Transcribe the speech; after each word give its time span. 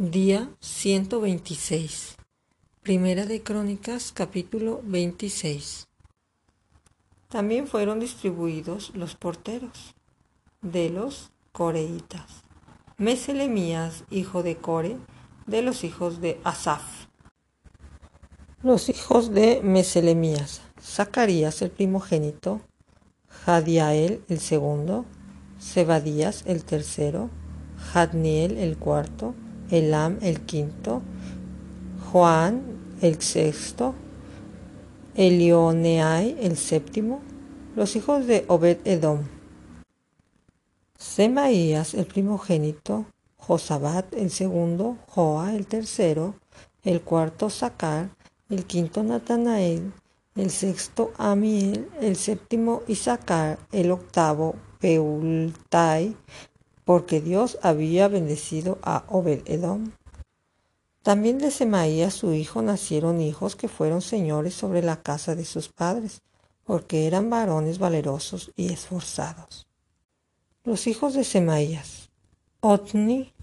Día 0.00 0.48
126. 0.60 2.14
Primera 2.84 3.26
de 3.26 3.42
Crónicas, 3.42 4.12
capítulo 4.12 4.80
26. 4.84 5.88
También 7.26 7.66
fueron 7.66 7.98
distribuidos 7.98 8.92
los 8.94 9.16
porteros 9.16 9.96
de 10.62 10.90
los 10.90 11.32
coreitas. 11.50 12.44
Meselemías, 12.96 14.04
hijo 14.08 14.44
de 14.44 14.56
Core, 14.58 14.98
de 15.48 15.62
los 15.62 15.82
hijos 15.82 16.20
de 16.20 16.40
Asaf. 16.44 17.08
Los 18.62 18.88
hijos 18.90 19.32
de 19.32 19.62
Meselemías, 19.64 20.60
Zacarías 20.80 21.60
el 21.60 21.72
primogénito, 21.72 22.60
Jadiael 23.26 24.22
el 24.28 24.38
segundo, 24.38 25.06
Zebadías 25.60 26.44
el 26.46 26.62
tercero, 26.62 27.30
Jadniel 27.92 28.58
el 28.58 28.78
cuarto, 28.78 29.34
Elam 29.70 30.18
el 30.22 30.40
quinto, 30.40 31.02
Juan 32.10 32.62
el 33.00 33.20
sexto, 33.20 33.94
Elioneai 35.14 36.36
el 36.40 36.56
séptimo, 36.56 37.20
los 37.76 37.96
hijos 37.96 38.26
de 38.26 38.44
Obed 38.48 38.78
Edom, 38.84 39.24
Semaías 40.98 41.94
el 41.94 42.06
primogénito, 42.06 43.06
Josabat 43.36 44.14
el 44.14 44.30
segundo, 44.30 44.96
Joa 45.08 45.54
el 45.54 45.66
tercero, 45.66 46.34
el 46.82 47.02
cuarto 47.02 47.50
Sacar, 47.50 48.10
el 48.50 48.64
quinto 48.64 49.02
Natanael, 49.02 49.92
el 50.34 50.50
sexto 50.50 51.12
Amiel, 51.18 51.88
el 52.00 52.16
séptimo 52.16 52.82
Isaacar, 52.88 53.58
el 53.72 53.90
octavo 53.90 54.54
Peultai, 54.80 56.16
porque 56.88 57.20
Dios 57.20 57.58
había 57.60 58.08
bendecido 58.08 58.78
a 58.80 59.04
Obed-Edom. 59.08 59.92
También 61.02 61.36
de 61.36 61.50
Semaías 61.50 62.14
su 62.14 62.32
hijo 62.32 62.62
nacieron 62.62 63.20
hijos 63.20 63.56
que 63.56 63.68
fueron 63.68 64.00
señores 64.00 64.54
sobre 64.54 64.82
la 64.82 65.02
casa 65.02 65.34
de 65.34 65.44
sus 65.44 65.68
padres, 65.68 66.22
porque 66.64 67.06
eran 67.06 67.28
varones 67.28 67.78
valerosos 67.78 68.52
y 68.56 68.72
esforzados. 68.72 69.66
Los 70.64 70.86
hijos 70.86 71.12
de 71.12 71.24
Semaías, 71.24 72.08
Otni, 72.60 73.34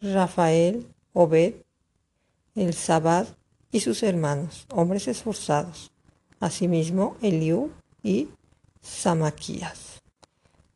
Rafael, 0.00 0.86
Obed, 1.12 1.54
el 2.54 2.72
Sabad 2.72 3.26
y 3.72 3.80
sus 3.80 4.04
hermanos, 4.04 4.68
hombres 4.72 5.08
esforzados, 5.08 5.90
asimismo 6.38 7.16
Eliú 7.20 7.72
y 8.04 8.28
Samaquías. 8.80 9.99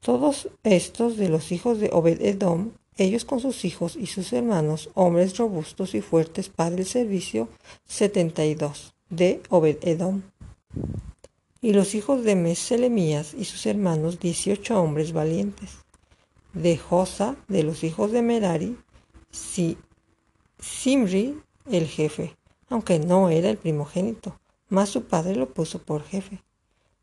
Todos 0.05 0.51
estos 0.65 1.17
de 1.17 1.31
los 1.31 1.51
hijos 1.51 1.79
de 1.79 1.89
Obed-Edom, 1.91 2.73
ellos 2.99 3.25
con 3.25 3.41
sus 3.41 3.65
hijos 3.65 3.97
y 3.97 4.05
sus 4.05 4.35
hermanos, 4.35 4.91
hombres 4.93 5.39
robustos 5.39 5.95
y 5.95 6.03
fuertes 6.03 6.51
para 6.51 6.77
el 6.77 6.85
servicio, 6.85 7.49
72 7.87 8.95
de 9.09 9.41
Obed-Edom. 9.49 10.21
Y 11.63 11.73
los 11.73 11.95
hijos 11.95 12.23
de 12.23 12.37
Meselemías 12.37 13.33
y 13.33 13.47
sus 13.47 13.65
hermanos, 13.65 14.21
18 14.21 14.79
hombres 14.79 15.15
valientes. 15.15 15.71
De 16.53 16.77
Josa, 16.77 17.37
de 17.49 17.63
los 17.63 17.83
hijos 17.83 18.13
de 18.13 18.21
Merari, 18.21 18.77
Simri, 20.59 21.41
el 21.71 21.87
jefe, 21.87 22.37
aunque 22.69 22.99
no 22.99 23.31
era 23.31 23.49
el 23.49 23.57
primogénito, 23.57 24.39
mas 24.69 24.91
su 24.91 25.05
padre 25.05 25.35
lo 25.35 25.49
puso 25.49 25.79
por 25.79 26.03
jefe. 26.03 26.43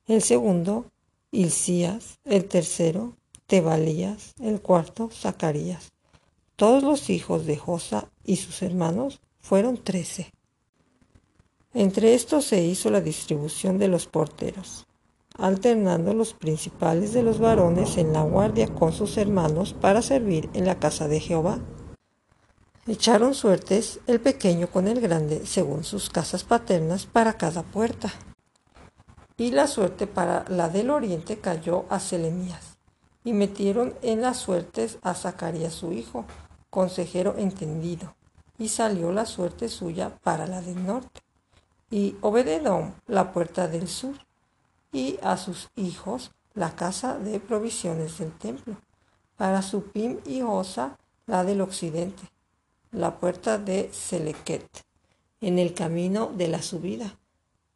El 0.06 0.22
segundo, 0.22 0.86
Hilcías, 1.34 2.20
el 2.26 2.46
tercero, 2.46 3.16
Tebalías, 3.48 4.34
el 4.42 4.62
cuarto, 4.62 5.10
Zacarías. 5.10 5.94
Todos 6.58 6.84
los 6.84 7.10
hijos 7.10 7.46
de 7.46 7.56
Josa 7.56 8.10
y 8.26 8.36
sus 8.36 8.62
hermanos 8.62 9.22
fueron 9.40 9.82
trece. 9.82 10.34
Entre 11.74 12.16
estos 12.16 12.44
se 12.44 12.62
hizo 12.62 12.92
la 12.92 13.00
distribución 13.00 13.78
de 13.78 13.88
los 13.88 14.08
porteros, 14.08 14.88
alternando 15.38 16.14
los 16.14 16.34
principales 16.34 17.14
de 17.14 17.24
los 17.24 17.40
varones 17.40 17.98
en 17.98 18.12
la 18.12 18.24
guardia 18.24 18.68
con 18.68 18.92
sus 18.92 19.16
hermanos 19.16 19.74
para 19.74 20.02
servir 20.02 20.50
en 20.54 20.66
la 20.66 20.80
casa 20.80 21.08
de 21.08 21.22
Jehová. 21.22 21.60
Echaron 22.88 23.36
suertes 23.36 24.02
el 24.06 24.20
pequeño 24.20 24.68
con 24.68 24.90
el 24.90 25.00
grande 25.00 25.46
según 25.46 25.86
sus 25.86 26.10
casas 26.10 26.44
paternas 26.44 27.06
para 27.06 27.38
cada 27.38 27.64
puerta 27.64 28.12
y 29.42 29.50
la 29.50 29.66
suerte 29.66 30.06
para 30.06 30.46
la 30.50 30.70
del 30.70 30.92
oriente 30.92 31.40
cayó 31.40 31.86
a 31.90 32.00
Selemías. 32.00 32.78
Y 33.24 33.34
metieron 33.34 33.96
en 34.04 34.22
las 34.22 34.38
suertes 34.38 35.00
a 35.02 35.16
Zacarías 35.16 35.74
su 35.74 35.94
hijo, 35.94 36.26
consejero 36.70 37.34
entendido, 37.36 38.14
y 38.60 38.70
salió 38.70 39.12
la 39.12 39.26
suerte 39.26 39.68
suya 39.68 40.16
para 40.22 40.46
la 40.46 40.62
del 40.62 40.86
norte. 40.86 41.22
Y 41.90 42.18
Obededón 42.22 42.94
la 43.08 43.34
puerta 43.34 43.68
del 43.68 43.88
sur, 43.88 44.14
y 44.92 45.18
a 45.24 45.38
sus 45.38 45.70
hijos 45.76 46.30
la 46.54 46.76
casa 46.76 47.18
de 47.18 47.40
provisiones 47.40 48.20
del 48.20 48.34
templo, 48.34 48.76
para 49.38 49.64
Supim 49.64 50.20
y 50.24 50.44
Osa 50.44 51.00
la 51.26 51.44
del 51.44 51.62
occidente, 51.62 52.22
la 52.92 53.18
puerta 53.18 53.58
de 53.58 53.90
Selequet, 53.92 54.70
en 55.40 55.58
el 55.58 55.74
camino 55.74 56.28
de 56.32 56.48
la 56.48 56.62
subida 56.62 57.18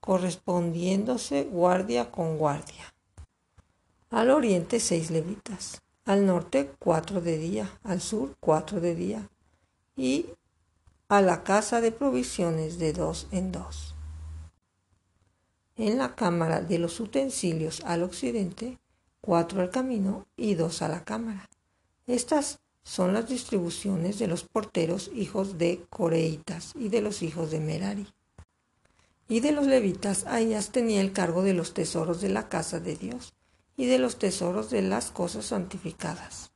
correspondiéndose 0.05 1.43
guardia 1.43 2.11
con 2.11 2.37
guardia. 2.37 2.93
Al 4.11 4.29
oriente 4.29 4.79
seis 4.79 5.09
levitas, 5.09 5.81
al 6.05 6.25
norte 6.25 6.71
cuatro 6.79 7.19
de 7.19 7.37
día, 7.37 7.79
al 7.83 7.99
sur 7.99 8.35
cuatro 8.39 8.79
de 8.79 8.95
día, 8.95 9.29
y 9.97 10.27
a 11.09 11.21
la 11.21 11.43
casa 11.43 11.81
de 11.81 11.91
provisiones 11.91 12.77
de 12.77 12.93
dos 12.93 13.27
en 13.31 13.51
dos. 13.51 13.95
En 15.75 15.97
la 15.97 16.15
cámara 16.15 16.61
de 16.61 16.79
los 16.79 16.99
utensilios 16.99 17.81
al 17.83 18.03
occidente, 18.03 18.77
cuatro 19.21 19.61
al 19.61 19.71
camino 19.71 20.25
y 20.37 20.53
dos 20.53 20.81
a 20.81 20.87
la 20.87 21.03
cámara. 21.03 21.49
Estas 22.07 22.59
son 22.83 23.13
las 23.13 23.27
distribuciones 23.27 24.19
de 24.19 24.27
los 24.27 24.43
porteros 24.43 25.09
hijos 25.15 25.57
de 25.57 25.83
Coreitas 25.89 26.73
y 26.75 26.89
de 26.89 27.01
los 27.01 27.23
hijos 27.23 27.49
de 27.49 27.59
Merari. 27.59 28.07
Y 29.27 29.39
de 29.39 29.51
los 29.51 29.65
levitas, 29.65 30.25
Ahías 30.27 30.69
tenía 30.69 31.01
el 31.01 31.11
cargo 31.11 31.41
de 31.41 31.53
los 31.53 31.73
tesoros 31.73 32.21
de 32.21 32.29
la 32.29 32.47
casa 32.47 32.79
de 32.79 32.95
Dios 32.95 33.33
y 33.75 33.87
de 33.87 33.97
los 33.97 34.17
tesoros 34.17 34.69
de 34.69 34.81
las 34.81 35.09
cosas 35.11 35.45
santificadas. 35.45 36.51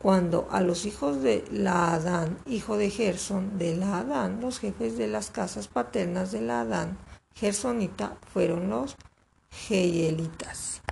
Cuando 0.00 0.48
a 0.50 0.60
los 0.60 0.86
hijos 0.86 1.22
de 1.22 1.44
Laadán, 1.50 2.38
hijo 2.46 2.76
de 2.76 2.90
Gerson, 2.90 3.58
de 3.58 3.76
Laadán, 3.76 4.40
los 4.40 4.58
jefes 4.60 4.96
de 4.96 5.08
las 5.08 5.30
casas 5.30 5.68
paternas 5.68 6.30
de 6.30 6.40
Laadán, 6.40 6.98
Gersonita, 7.34 8.16
fueron 8.32 8.70
los 8.70 8.96
Geielitas. 9.50 10.82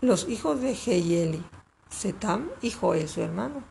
Los 0.00 0.28
hijos 0.28 0.60
de 0.60 0.74
Geieli, 0.74 1.44
Setam 1.90 2.50
y 2.62 2.70
Joel 2.70 3.08
su 3.08 3.20
hermano, 3.22 3.64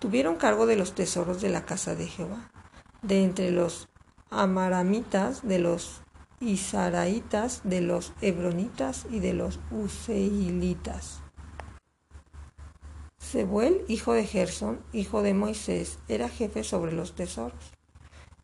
tuvieron 0.00 0.36
cargo 0.36 0.66
de 0.66 0.76
los 0.76 0.94
tesoros 0.94 1.40
de 1.40 1.48
la 1.48 1.64
casa 1.64 1.94
de 1.94 2.06
Jehová. 2.06 2.50
De 3.02 3.22
entre 3.22 3.52
los 3.52 3.87
amaramitas, 4.30 5.46
de 5.46 5.58
los 5.58 6.02
isaraitas, 6.40 7.62
de 7.64 7.80
los 7.80 8.12
hebronitas 8.20 9.06
y 9.10 9.20
de 9.20 9.34
los 9.34 9.58
useilitas. 9.70 11.20
Sebuel, 13.18 13.84
hijo 13.88 14.12
de 14.12 14.24
Gerson, 14.24 14.80
hijo 14.92 15.22
de 15.22 15.34
Moisés, 15.34 15.98
era 16.08 16.28
jefe 16.28 16.64
sobre 16.64 16.92
los 16.92 17.14
tesoros. 17.14 17.72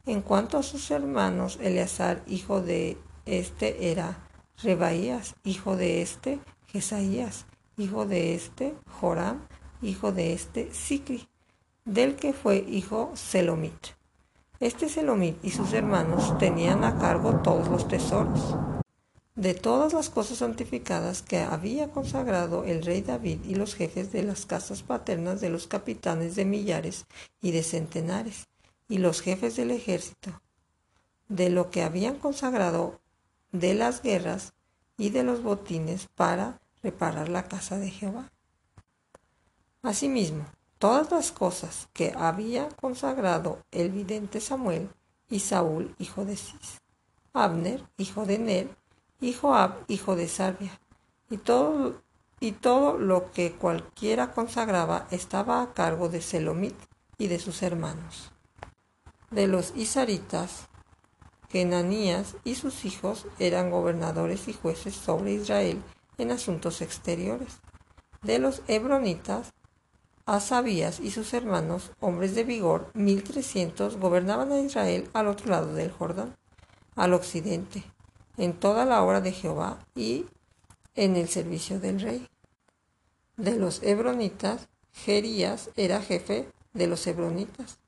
En 0.04 0.20
cuanto 0.20 0.58
a 0.58 0.62
sus 0.62 0.90
hermanos, 0.90 1.58
Eleazar, 1.62 2.22
hijo 2.26 2.60
de 2.60 2.98
este, 3.24 3.90
era 3.90 4.28
Rebaías, 4.62 5.36
hijo 5.44 5.76
de 5.76 6.02
este, 6.02 6.40
Jesaías, 6.66 7.46
hijo 7.78 8.04
de 8.04 8.34
este, 8.34 8.74
Joram, 9.00 9.46
hijo 9.80 10.12
de 10.12 10.34
este, 10.34 10.72
Sicri, 10.72 11.28
del 11.84 12.16
que 12.16 12.32
fue 12.32 12.58
hijo 12.68 13.12
Selomit. 13.14 13.94
Este 14.60 14.88
Selomit 14.88 15.44
y 15.44 15.50
sus 15.50 15.72
hermanos 15.72 16.38
tenían 16.38 16.84
a 16.84 16.98
cargo 16.98 17.40
todos 17.42 17.68
los 17.68 17.88
tesoros 17.88 18.56
de 19.34 19.54
todas 19.54 19.92
las 19.92 20.10
cosas 20.10 20.38
santificadas 20.38 21.22
que 21.22 21.40
había 21.40 21.90
consagrado 21.90 22.62
el 22.64 22.84
rey 22.84 23.00
David 23.02 23.40
y 23.44 23.56
los 23.56 23.74
jefes 23.74 24.12
de 24.12 24.22
las 24.22 24.46
casas 24.46 24.82
paternas 24.82 25.40
de 25.40 25.50
los 25.50 25.66
capitanes 25.66 26.36
de 26.36 26.44
millares 26.44 27.06
y 27.40 27.50
de 27.50 27.64
centenares 27.64 28.46
y 28.88 28.98
los 28.98 29.22
jefes 29.22 29.56
del 29.56 29.72
ejército, 29.72 30.40
de 31.28 31.50
lo 31.50 31.70
que 31.70 31.82
habían 31.82 32.16
consagrado 32.16 33.00
de 33.50 33.74
las 33.74 34.02
guerras 34.02 34.54
y 34.96 35.10
de 35.10 35.24
los 35.24 35.42
botines 35.42 36.06
para 36.14 36.60
reparar 36.82 37.28
la 37.28 37.48
casa 37.48 37.78
de 37.78 37.90
Jehová. 37.90 38.30
Asimismo, 39.82 40.44
todas 40.78 41.10
las 41.10 41.32
cosas 41.32 41.88
que 41.92 42.12
había 42.16 42.68
consagrado 42.68 43.58
el 43.70 43.90
vidente 43.90 44.40
Samuel 44.40 44.90
y 45.28 45.40
Saúl, 45.40 45.94
hijo 45.98 46.24
de 46.24 46.36
Cis, 46.36 46.80
Abner, 47.32 47.82
hijo 47.96 48.26
de 48.26 48.38
Ner, 48.38 48.68
y 49.20 49.32
Joab, 49.32 49.84
hijo 49.88 50.16
de 50.16 50.28
Sarvia, 50.28 50.78
y 51.30 51.38
todo, 51.38 52.02
y 52.40 52.52
todo 52.52 52.98
lo 52.98 53.32
que 53.32 53.52
cualquiera 53.52 54.32
consagraba 54.32 55.06
estaba 55.10 55.62
a 55.62 55.72
cargo 55.72 56.08
de 56.08 56.20
Selomit, 56.20 56.76
y 57.18 57.28
de 57.28 57.38
sus 57.38 57.62
hermanos. 57.62 58.30
De 59.30 59.46
los 59.46 59.72
Isaritas, 59.76 60.68
Kenanías 61.48 62.36
y 62.44 62.56
sus 62.56 62.84
hijos 62.84 63.26
eran 63.38 63.70
gobernadores 63.70 64.48
y 64.48 64.52
jueces 64.52 64.94
sobre 64.94 65.34
Israel 65.34 65.82
en 66.18 66.32
asuntos 66.32 66.82
exteriores. 66.82 67.60
De 68.22 68.38
los 68.38 68.62
Hebronitas, 68.66 69.52
Asabías 70.26 71.00
y 71.00 71.10
sus 71.10 71.34
hermanos, 71.34 71.92
hombres 72.00 72.34
de 72.34 72.44
vigor, 72.44 72.90
mil 72.94 73.22
trescientos, 73.22 73.98
gobernaban 73.98 74.52
a 74.52 74.60
Israel 74.60 75.10
al 75.12 75.28
otro 75.28 75.50
lado 75.50 75.74
del 75.74 75.90
Jordán, 75.90 76.34
al 76.96 77.12
occidente, 77.12 77.84
en 78.38 78.54
toda 78.54 78.86
la 78.86 79.02
obra 79.02 79.20
de 79.20 79.32
Jehová 79.32 79.78
y 79.94 80.24
en 80.94 81.16
el 81.16 81.28
servicio 81.28 81.78
del 81.78 82.00
rey. 82.00 82.26
De 83.36 83.56
los 83.56 83.82
Hebronitas, 83.82 84.68
Jerías 84.92 85.68
era 85.76 86.00
jefe 86.00 86.48
de 86.72 86.86
los 86.86 87.06
Hebronitas, 87.06 87.78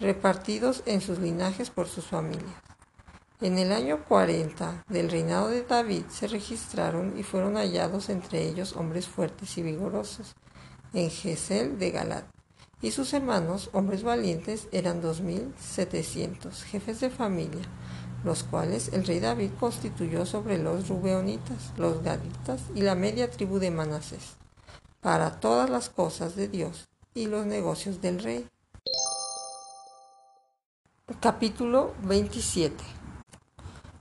repartidos 0.00 0.82
en 0.84 1.00
sus 1.00 1.18
linajes 1.18 1.70
por 1.70 1.88
sus 1.88 2.06
familias. 2.06 2.62
En 3.40 3.56
el 3.56 3.72
año 3.72 4.04
40 4.04 4.84
del 4.88 5.10
reinado 5.10 5.48
de 5.48 5.62
David 5.62 6.04
se 6.10 6.26
registraron 6.26 7.18
y 7.18 7.22
fueron 7.22 7.54
hallados 7.54 8.10
entre 8.10 8.46
ellos 8.46 8.74
hombres 8.76 9.06
fuertes 9.06 9.56
y 9.58 9.62
vigorosos, 9.62 10.34
en 10.92 11.10
Gesel 11.10 11.78
de 11.78 11.90
Galat. 11.90 12.24
Y 12.80 12.92
sus 12.92 13.12
hermanos, 13.12 13.70
hombres 13.72 14.04
valientes, 14.04 14.68
eran 14.70 15.02
dos 15.02 15.20
mil 15.20 15.52
setecientos, 15.58 16.62
jefes 16.62 17.00
de 17.00 17.10
familia, 17.10 17.62
los 18.24 18.44
cuales 18.44 18.92
el 18.92 19.04
rey 19.04 19.18
David 19.18 19.50
constituyó 19.58 20.26
sobre 20.26 20.58
los 20.58 20.88
Rubeonitas, 20.88 21.72
los 21.76 22.02
Gaditas 22.02 22.62
y 22.76 22.82
la 22.82 22.94
media 22.94 23.30
tribu 23.30 23.58
de 23.58 23.72
Manasés, 23.72 24.36
para 25.00 25.40
todas 25.40 25.68
las 25.68 25.90
cosas 25.90 26.36
de 26.36 26.46
Dios 26.46 26.88
y 27.14 27.26
los 27.26 27.46
negocios 27.46 28.00
del 28.00 28.22
rey. 28.22 28.46
Capítulo 31.20 31.94
27 32.04 32.76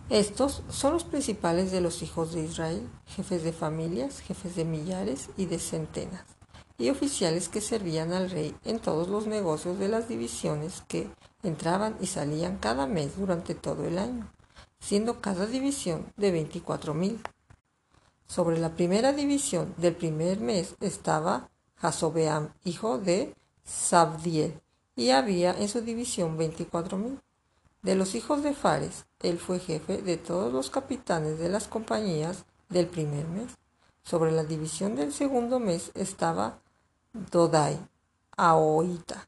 Estos 0.10 0.62
son 0.70 0.94
los 0.94 1.04
principales 1.04 1.72
de 1.72 1.82
los 1.82 2.04
hijos 2.04 2.32
de 2.34 2.44
Israel, 2.44 2.88
jefes 3.08 3.44
de 3.44 3.54
familias, 3.54 4.20
jefes 4.20 4.56
de 4.56 4.66
millares 4.66 5.30
y 5.36 5.48
de 5.48 5.58
centenas 5.58 6.37
y 6.78 6.90
oficiales 6.90 7.50
que 7.50 7.62
servían 7.62 8.14
al 8.14 8.30
rey 8.30 8.56
en 8.64 8.80
todos 8.80 9.08
los 9.08 9.26
negocios 9.28 9.80
de 9.80 9.88
las 9.88 10.08
divisiones 10.08 10.84
que 10.88 11.10
entraban 11.44 11.98
y 12.00 12.08
salían 12.08 12.58
cada 12.58 12.86
mes 12.86 13.18
durante 13.18 13.56
todo 13.56 13.86
el 13.86 13.98
año, 13.98 14.32
siendo 14.80 15.22
cada 15.22 15.48
división 15.48 16.06
de 16.18 16.32
veinticuatro 16.32 16.94
mil. 16.94 17.20
Sobre 18.28 18.60
la 18.60 18.76
primera 18.76 19.14
división 19.14 19.74
del 19.78 19.96
primer 19.96 20.40
mes 20.40 20.76
estaba 20.80 21.50
Jasobeam, 21.78 22.54
hijo 22.64 22.98
de 22.98 23.36
Sabdiel, 23.64 24.62
y 24.96 25.12
había 25.12 25.58
en 25.58 25.70
su 25.70 25.82
división 25.82 26.38
veinticuatro 26.38 26.98
mil. 26.98 27.20
De 27.84 27.96
los 27.96 28.16
hijos 28.16 28.44
de 28.44 28.54
Fares, 28.54 29.06
él 29.22 29.38
fue 29.38 29.60
jefe 29.60 30.02
de 30.02 30.18
todos 30.18 30.52
los 30.52 30.70
capitanes 30.70 31.40
de 31.40 31.50
las 31.50 31.68
compañías 31.68 32.46
del 32.70 32.88
primer 32.88 33.28
mes. 33.28 33.52
Sobre 34.04 34.32
la 34.32 34.44
división 34.44 34.96
del 34.96 35.14
segundo 35.14 35.60
mes 35.60 35.92
estaba 35.94 36.60
Dodai, 37.14 37.80
Aoita 38.36 39.28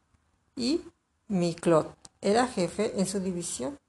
y 0.56 0.81
Miklot 1.28 1.96
era 2.22 2.48
jefe 2.48 3.00
en 3.00 3.06
su 3.06 3.20
división, 3.20 3.80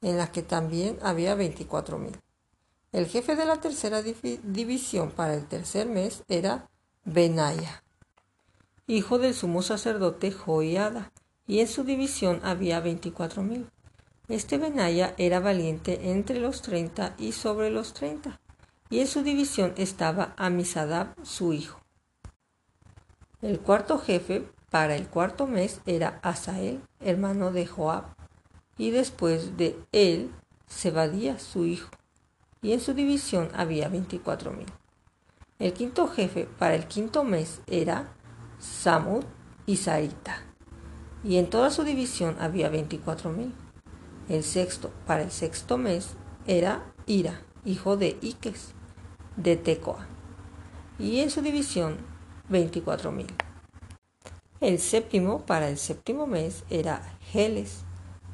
en 0.00 0.16
la 0.16 0.30
que 0.30 0.42
también 0.42 0.98
había 1.02 1.36
24.000. 1.36 2.12
El 2.92 3.06
jefe 3.06 3.34
de 3.36 3.46
la 3.46 3.60
tercera 3.60 4.02
división 4.02 5.10
para 5.10 5.34
el 5.34 5.46
tercer 5.46 5.88
mes 5.88 6.22
era 6.28 6.68
Benaya, 7.04 7.82
hijo 8.86 9.18
del 9.18 9.34
sumo 9.34 9.62
sacerdote 9.62 10.30
Joiada, 10.30 11.10
y 11.46 11.60
en 11.60 11.68
su 11.68 11.84
división 11.84 12.40
había 12.44 12.82
24.000. 12.82 13.66
Este 14.28 14.56
Benaya 14.56 15.14
era 15.18 15.40
valiente 15.40 16.10
entre 16.10 16.38
los 16.38 16.62
treinta 16.62 17.14
y 17.18 17.32
sobre 17.32 17.70
los 17.70 17.92
treinta, 17.92 18.40
y 18.88 19.00
en 19.00 19.06
su 19.06 19.22
división 19.22 19.74
estaba 19.76 20.34
Amisadab, 20.36 21.14
su 21.24 21.52
hijo. 21.52 21.83
El 23.44 23.60
cuarto 23.60 23.98
jefe 23.98 24.48
para 24.70 24.96
el 24.96 25.06
cuarto 25.06 25.46
mes 25.46 25.82
era 25.84 26.18
Asael, 26.22 26.80
hermano 26.98 27.52
de 27.52 27.66
Joab, 27.66 28.04
y 28.78 28.88
después 28.88 29.58
de 29.58 29.78
él 29.92 30.30
Zebadías, 30.66 31.42
su 31.42 31.66
hijo, 31.66 31.90
y 32.62 32.72
en 32.72 32.80
su 32.80 32.94
división 32.94 33.50
había 33.52 33.90
veinticuatro 33.90 34.50
mil. 34.52 34.64
El 35.58 35.74
quinto 35.74 36.08
jefe 36.08 36.48
para 36.58 36.74
el 36.74 36.86
quinto 36.86 37.22
mes 37.22 37.60
era 37.66 38.14
Samud 38.58 39.24
y 39.66 39.76
Sarita, 39.76 40.38
y 41.22 41.36
en 41.36 41.50
toda 41.50 41.70
su 41.70 41.84
división 41.84 42.36
había 42.40 42.70
veinticuatro 42.70 43.30
mil. 43.30 43.52
El 44.30 44.42
sexto 44.42 44.90
para 45.06 45.22
el 45.22 45.30
sexto 45.30 45.76
mes 45.76 46.14
era 46.46 46.94
Ira, 47.04 47.42
hijo 47.66 47.98
de 47.98 48.16
Iques, 48.22 48.72
de 49.36 49.58
Tecoa, 49.58 50.06
y 50.98 51.20
en 51.20 51.28
su 51.28 51.42
división 51.42 52.13
veinticuatro 52.48 53.12
mil. 53.12 53.32
El 54.60 54.78
séptimo 54.78 55.44
para 55.46 55.68
el 55.68 55.78
séptimo 55.78 56.26
mes 56.26 56.64
era 56.70 57.02
Geles, 57.30 57.84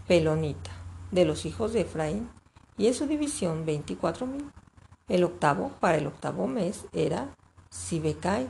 Pelonita, 0.07 0.71
de 1.11 1.25
los 1.25 1.45
hijos 1.47 1.73
de 1.73 1.83
Efraín, 1.83 2.31
y 2.77 2.87
en 2.87 2.95
su 2.95 3.07
división 3.07 3.67
veinticuatro 3.67 4.27
mil. 4.27 4.51
El 5.09 5.25
octavo 5.25 5.73
para 5.81 5.99
el 5.99 6.07
octavo 6.07 6.47
mes 6.47 6.87
era 6.93 7.35
Sibecai, 7.71 8.49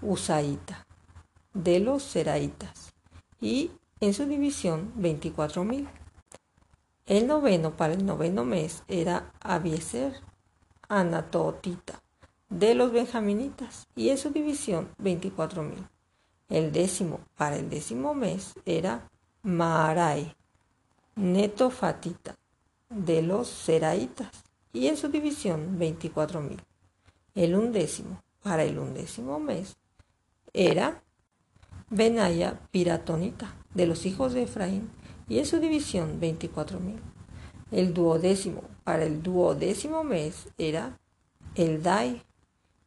Usaita, 0.00 0.86
de 1.54 1.80
los 1.80 2.02
Seraitas, 2.02 2.94
y 3.40 3.70
en 4.00 4.14
su 4.14 4.26
división 4.26 4.92
veinticuatro 4.96 5.64
mil. 5.64 5.88
El 7.06 7.26
noveno 7.26 7.76
para 7.76 7.94
el 7.94 8.04
noveno 8.04 8.44
mes 8.44 8.82
era 8.88 9.32
Abieser, 9.40 10.14
Anatotita, 10.88 12.00
de 12.50 12.74
los 12.74 12.92
benjaminitas 12.92 13.86
y 13.94 14.08
en 14.10 14.18
su 14.18 14.30
división 14.30 14.88
24.000. 15.02 15.74
El 16.48 16.72
décimo 16.72 17.20
para 17.36 17.56
el 17.56 17.68
décimo 17.68 18.14
mes 18.14 18.54
era 18.64 19.08
Maarai, 19.42 20.34
netofatita 21.14 22.36
de 22.88 23.22
los 23.22 23.48
seraitas 23.48 24.30
y 24.72 24.86
en 24.86 24.96
su 24.96 25.08
división 25.08 25.78
24.000. 25.78 26.58
El 27.34 27.54
undécimo 27.54 28.22
para 28.42 28.64
el 28.64 28.78
undécimo 28.78 29.38
mes 29.38 29.76
era 30.52 31.02
Benaya 31.90 32.60
Piratonita 32.70 33.54
de 33.74 33.86
los 33.86 34.06
hijos 34.06 34.32
de 34.32 34.44
Efraín 34.44 34.90
y 35.28 35.38
en 35.38 35.46
su 35.46 35.58
división 35.58 36.18
24.000. 36.20 36.98
El 37.70 37.92
duodécimo 37.92 38.62
para 38.84 39.04
el 39.04 39.22
duodécimo 39.22 40.02
mes 40.02 40.48
era 40.56 40.98
Eldai 41.54 42.22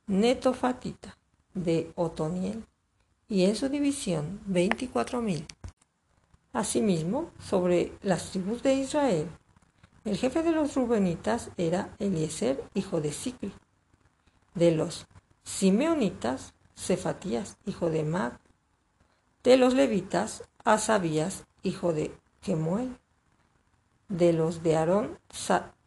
netofatita 0.08 1.17
de 1.53 1.91
Otoniel 1.96 2.65
y 3.29 3.46
en 3.46 3.55
su 3.55 3.70
división 3.70 4.41
24.000. 4.50 5.46
Asimismo, 6.53 7.31
sobre 7.39 7.93
las 8.01 8.31
tribus 8.31 8.62
de 8.62 8.74
Israel, 8.74 9.29
el 10.03 10.17
jefe 10.17 10.43
de 10.43 10.51
los 10.51 10.75
rubenitas 10.75 11.50
era 11.58 11.96
Eliezer, 12.00 12.63
hijo 12.74 13.00
de 13.00 13.13
Sicri. 13.13 13.53
De 14.53 14.72
los 14.72 15.08
simeonitas, 15.43 16.53
Cefatías, 16.75 17.58
hijo 17.65 17.89
de 17.89 18.03
Mag. 18.03 18.39
De 19.43 19.55
los 19.55 19.74
levitas, 19.74 20.43
Asabías, 20.65 21.46
hijo 21.63 21.93
de 21.93 22.13
Kemuel. 22.41 22.98
De 24.10 24.34
los 24.34 24.62
de 24.62 24.75
Aarón, 24.75 25.20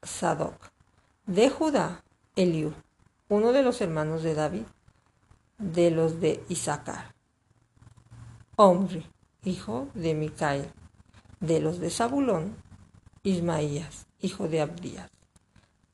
Sadoc. 0.03 0.71
De 1.27 1.51
Judá, 1.51 2.05
Eliú 2.37 2.73
uno 3.29 3.53
de 3.53 3.63
los 3.63 3.81
hermanos 3.81 4.23
de 4.23 4.35
David, 4.35 4.65
de 5.59 5.91
los 5.91 6.21
de 6.21 6.43
Isaacar. 6.49 7.15
Omri, 8.57 9.07
hijo 9.45 9.89
de 9.95 10.15
Micael, 10.15 10.71
de 11.41 11.61
los 11.61 11.81
de 11.81 11.91
Zabulón, 11.91 12.57
Ismaías, 13.23 14.07
hijo 14.21 14.49
de 14.49 14.61
Abdías, 14.61 15.11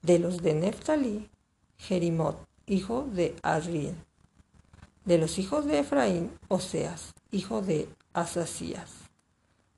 de 0.03 0.19
los 0.19 0.43
de 0.43 0.55
Neftalí, 0.55 1.31
Jerimot, 1.79 2.39
hijo 2.67 3.07
de 3.13 3.37
Azriel, 3.43 3.95
de 5.05 5.19
los 5.19 5.39
hijos 5.39 5.65
de 5.67 5.79
Efraín, 5.79 6.33
Oseas, 6.49 7.15
hijo 7.31 7.63
de 7.63 7.89
Asasías, 8.13 8.91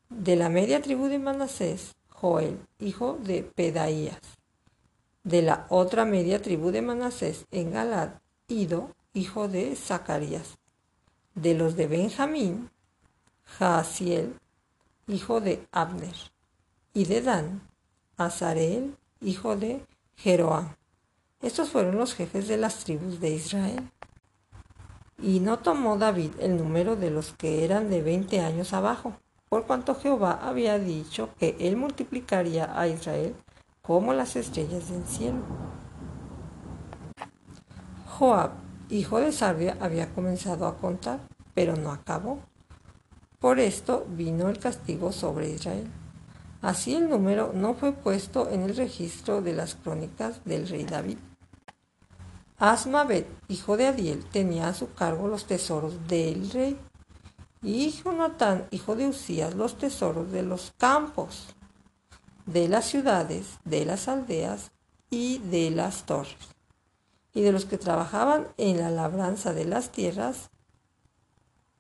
de 0.09 0.37
la 0.37 0.49
media 0.49 0.81
tribu 0.81 1.09
de 1.09 1.19
Manasés, 1.19 1.95
Joel, 2.09 2.59
hijo 2.79 3.19
de 3.23 3.43
Pedaías, 3.43 4.21
de 5.25 5.43
la 5.43 5.67
otra 5.69 6.05
media 6.05 6.43
tribu 6.43 6.71
de 6.71 6.83
Manasés 6.83 7.47
en 7.51 7.73
Galad, 7.73 8.21
Ido, 8.49 8.95
hijo 9.15 9.49
de 9.49 9.77
Zacarías. 9.77 10.59
De 11.35 11.55
los 11.55 11.77
de 11.77 11.87
Benjamín, 11.87 12.71
Jaasiel, 13.45 14.35
hijo 15.07 15.41
de 15.41 15.67
Abner. 15.71 16.15
Y 16.93 17.05
de 17.05 17.23
Dan, 17.23 17.63
Azareel, 18.17 18.97
hijo 19.21 19.57
de 19.57 19.85
Jeroam. 20.17 20.75
Estos 21.41 21.71
fueron 21.71 21.97
los 21.97 22.15
jefes 22.15 22.49
de 22.49 22.57
las 22.57 22.85
tribus 22.85 23.21
de 23.21 23.31
Israel. 23.31 23.91
Y 25.19 25.41
no 25.41 25.61
tomó 25.61 25.97
David 25.97 26.33
el 26.41 26.57
número 26.57 26.97
de 26.97 27.11
los 27.11 27.33
que 27.33 27.65
eran 27.65 27.91
de 27.91 28.03
veinte 28.03 28.41
años 28.41 28.73
abajo, 28.73 29.17
por 29.49 29.67
cuanto 29.67 29.95
Jehová 29.95 30.41
había 30.43 30.79
dicho 30.79 31.31
que 31.39 31.57
él 31.61 31.77
multiplicaría 31.77 32.79
a 32.79 32.89
Israel 32.89 33.35
como 33.83 34.13
las 34.13 34.37
estrellas 34.37 34.89
del 34.89 35.05
cielo. 35.05 35.43
Joab, 38.07 38.53
hijo 38.89 39.19
de 39.19 39.33
Sarvia, 39.33 39.77
había 39.81 40.15
comenzado 40.15 40.67
a 40.67 40.77
contar, 40.77 41.21
pero 41.55 41.77
no 41.77 41.91
acabó. 41.91 42.39
Por 43.41 43.59
esto 43.59 44.07
vino 44.09 44.49
el 44.49 44.59
castigo 44.59 45.11
sobre 45.11 45.51
Israel. 45.51 45.91
Así 46.61 46.95
el 46.95 47.11
número 47.11 47.53
no 47.53 47.75
fue 47.75 47.91
puesto 47.93 48.49
en 48.49 48.63
el 48.63 48.77
registro 48.77 49.43
de 49.43 49.53
las 49.53 49.75
crónicas 49.75 50.45
del 50.45 50.69
rey 50.69 50.85
David. 50.85 51.19
Asmabet, 52.59 53.27
hijo 53.49 53.77
de 53.77 53.89
Adiel, 53.89 54.25
tenía 54.27 54.69
a 54.69 54.75
su 54.75 54.95
cargo 54.95 55.27
los 55.27 55.47
tesoros 55.47 56.07
del 56.07 56.49
rey, 56.51 56.79
y 57.61 57.91
Jonatán, 57.91 58.67
hijo 58.71 58.95
de 58.95 59.09
Usías, 59.09 59.55
los 59.55 59.77
tesoros 59.79 60.31
de 60.31 60.45
los 60.45 60.73
campos, 60.79 61.49
de 62.47 62.69
las 62.69 62.87
ciudades, 62.87 63.59
de 63.65 63.85
las 63.85 64.09
aldeas 64.09 64.73
y 65.11 65.39
de 65.39 65.71
las 65.71 66.05
torres, 66.07 66.37
y 67.35 67.43
de 67.43 67.53
los 67.53 67.65
que 67.65 67.79
trabajaban 67.79 68.49
en 68.57 68.79
la 68.79 68.91
labranza 68.91 69.53
de 69.53 69.65
las 69.65 69.91
tierras, 69.91 70.51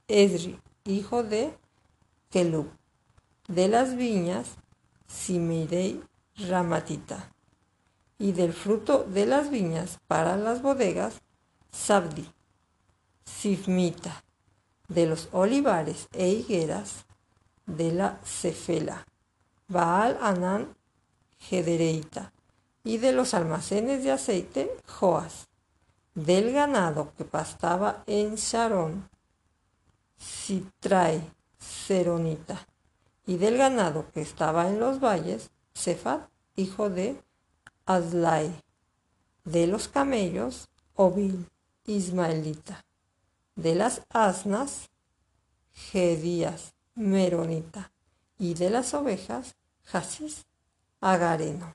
Esri, 0.09 0.61
hijo 0.85 1.23
de 1.23 1.57
Kelub, 2.31 2.69
de 3.49 3.69
las 3.69 3.97
viñas, 3.97 4.57
Simirei 5.07 6.03
Ramatita 6.37 7.33
y 8.19 8.33
del 8.33 8.53
fruto 8.53 9.05
de 9.05 9.27
las 9.27 9.51
viñas 9.51 9.99
para 10.07 10.37
las 10.37 10.63
bodegas, 10.63 11.21
Sabdi, 11.71 12.27
Sifmita, 13.25 14.25
de 14.89 15.07
los 15.07 15.29
olivares 15.33 16.09
e 16.13 16.29
higueras, 16.29 17.05
de 17.67 17.93
la 17.93 18.21
Cefela, 18.25 19.07
Baal 19.73 20.19
Anán, 20.21 20.77
Gedereita, 21.39 22.31
y 22.85 22.99
de 22.99 23.13
los 23.13 23.33
almacenes 23.33 24.05
de 24.05 24.13
aceite, 24.13 24.77
Joas, 24.87 25.49
del 26.15 26.53
ganado 26.53 27.15
que 27.17 27.25
pastaba 27.25 28.05
en 28.07 28.35
Sharon, 28.35 29.09
Sitrae, 30.19 31.23
Seronita, 31.59 32.67
y 33.25 33.39
del 33.39 33.57
ganado 33.57 34.11
que 34.13 34.21
estaba 34.21 34.69
en 34.69 34.79
los 34.79 35.01
valles, 35.01 35.51
Cefat, 35.75 36.29
hijo 36.55 36.91
de 36.91 37.19
Azlai, 37.87 38.53
de 39.45 39.67
los 39.67 39.89
camellos, 39.89 40.69
Obil, 40.97 41.49
Ismaelita, 41.87 42.85
de 43.57 43.75
las 43.75 44.03
asnas, 44.11 44.91
Gedías, 45.73 46.75
Meronita, 46.95 47.91
y 48.39 48.53
de 48.53 48.69
las 48.69 48.93
ovejas, 48.93 49.55
Agareno. 51.01 51.75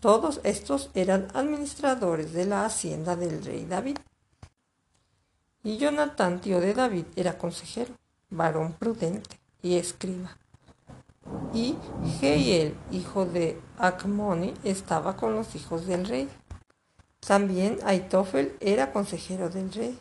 Todos 0.00 0.40
estos 0.44 0.90
eran 0.94 1.28
administradores 1.34 2.32
de 2.32 2.46
la 2.46 2.64
hacienda 2.64 3.16
del 3.16 3.44
rey 3.44 3.64
David. 3.66 3.98
Y 5.62 5.78
Jonatán, 5.78 6.40
tío 6.40 6.60
de 6.60 6.74
David, 6.74 7.06
era 7.16 7.38
consejero, 7.38 7.94
varón 8.30 8.74
prudente 8.74 9.38
y 9.62 9.76
escriba 9.76 10.36
y 11.52 11.76
Geiel, 12.20 12.76
hijo 12.90 13.24
de 13.24 13.60
Acmoni, 13.78 14.54
estaba 14.64 15.16
con 15.16 15.34
los 15.34 15.54
hijos 15.54 15.86
del 15.86 16.06
rey. 16.06 16.28
También 17.20 17.78
Aitofel 17.84 18.56
era 18.60 18.92
consejero 18.92 19.48
del 19.48 19.72
rey 19.72 19.98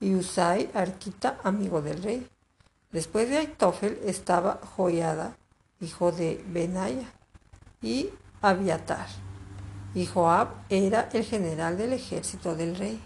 y 0.00 0.14
Usai, 0.14 0.70
arquita, 0.74 1.38
amigo 1.42 1.82
del 1.82 2.02
rey. 2.02 2.28
Después 2.90 3.28
de 3.28 3.38
Aitofel 3.38 3.98
estaba 4.04 4.60
Joiada, 4.76 5.36
hijo 5.80 6.12
de 6.12 6.44
Benaya, 6.48 7.08
y 7.82 8.10
Abiatar. 8.40 9.08
Y 9.94 10.06
Joab 10.06 10.48
era 10.68 11.08
el 11.12 11.24
general 11.24 11.78
del 11.78 11.92
ejército 11.92 12.54
del 12.54 12.76
rey. 12.76 13.00